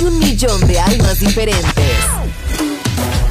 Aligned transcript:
Hay 0.00 0.06
un 0.06 0.18
millón 0.18 0.66
de 0.66 0.80
almas 0.80 1.20
diferentes. 1.20 1.84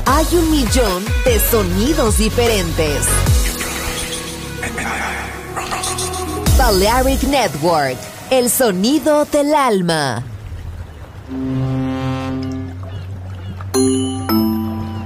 Hay 0.06 0.25
un 0.33 0.51
millón 0.51 1.03
de 1.25 1.39
sonidos 1.39 2.19
diferentes. 2.19 3.07
Balearic 6.59 7.24
Network, 7.24 7.97
el 8.29 8.52
sonido 8.52 9.25
del 9.25 9.55
alma. 9.55 10.23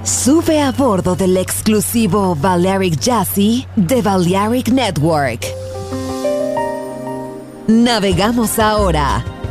Sube 0.04 0.61
a 0.61 0.73
bordo 0.73 1.16
del 1.16 1.38
exclusivo 1.38 2.36
Balearic 2.36 3.00
Jazzy 3.00 3.66
de 3.77 4.02
Balearic 4.02 4.68
Network. 4.68 5.45
Navegamos 7.68 8.59
ahora. 8.59 9.23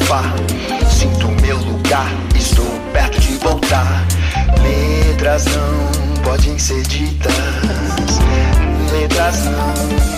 movar. 0.00 0.34
Sinto 0.90 1.28
meu 1.42 1.56
lugar, 1.58 2.10
estou 2.34 2.66
perto 2.92 3.20
de 3.20 3.32
voltar. 3.38 4.06
Letras 4.62 5.44
não 5.46 6.22
podem 6.22 6.58
ser 6.58 6.82
ditas. 6.82 7.32
Letras 8.92 9.44
não. 9.44 10.17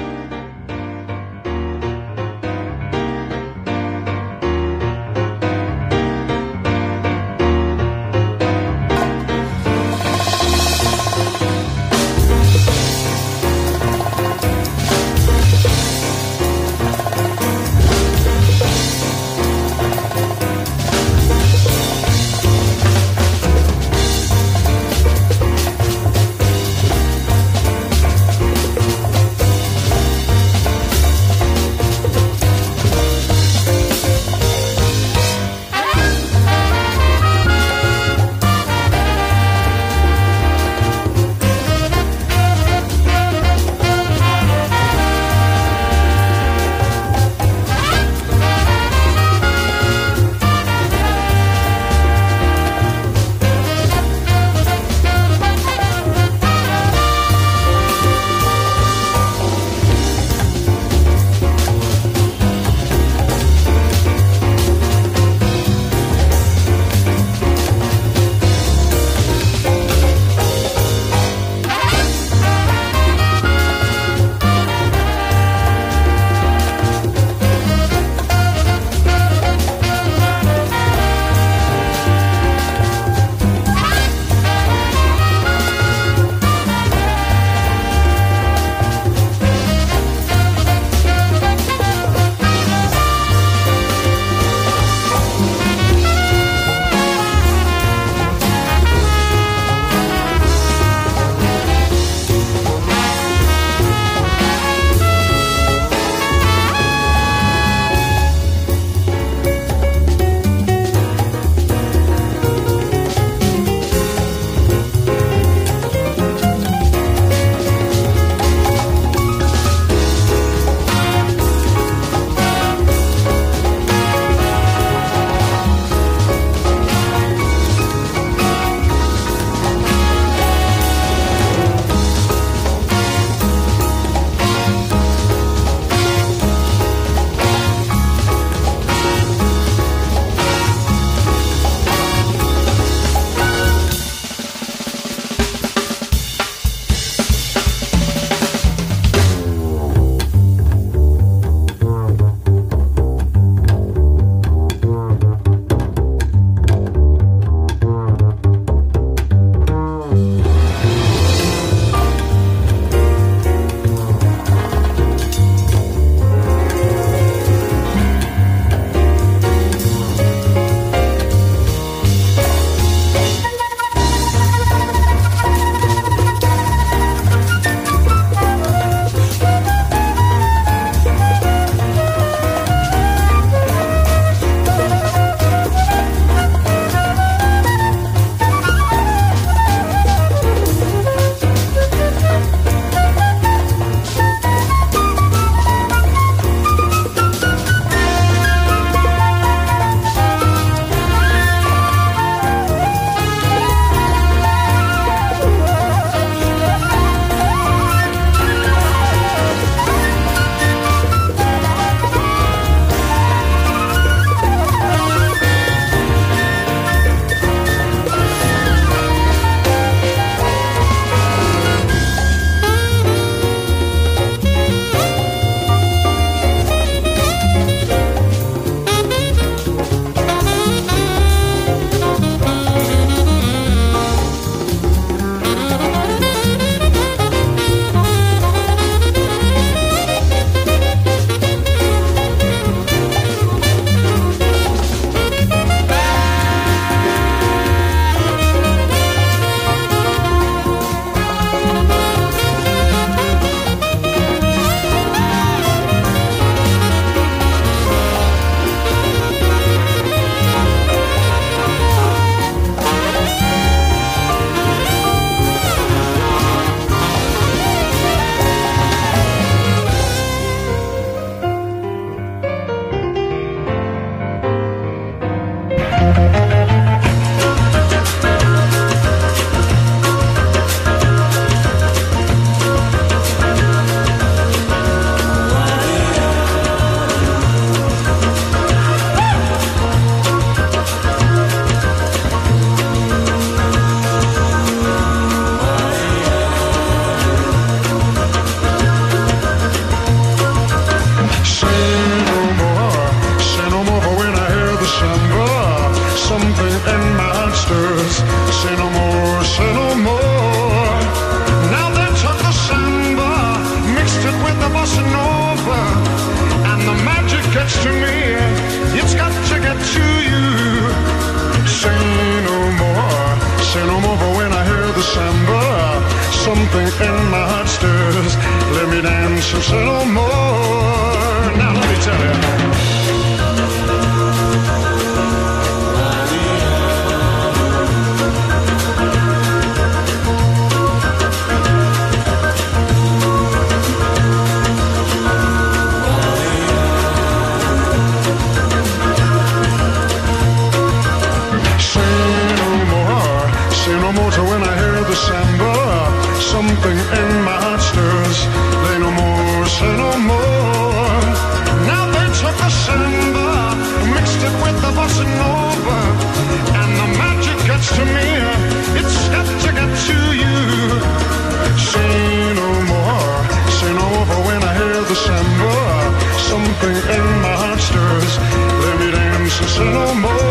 This 379.61 379.77
no 379.77 380.15
more. 380.15 380.50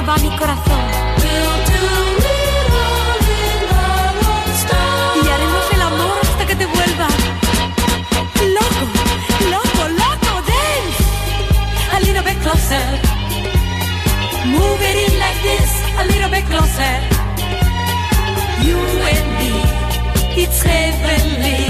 cómo 0.00 0.06
va 0.06 0.16
mi 0.18 0.30
corazón. 0.36 0.80
Y 5.24 5.28
haremos 5.28 5.72
el 5.72 5.82
amor 5.82 6.18
hasta 6.22 6.46
que 6.46 6.56
te 6.56 6.66
vuelva 6.66 7.08
loco, 8.56 8.84
loco, 9.50 9.88
loco. 10.02 10.42
Dance 10.46 11.04
a 11.92 12.00
little 12.00 12.22
bit 12.22 12.38
closer. 12.42 12.86
Move 14.46 14.80
it 14.82 14.96
in 15.08 15.18
like 15.18 15.42
this, 15.42 15.70
a 15.98 16.04
little 16.04 16.30
bit 16.30 16.44
closer. 16.46 16.94
You 18.62 18.78
and 19.12 19.28
me, 19.38 20.42
it's 20.42 20.62
heavenly. 20.62 21.69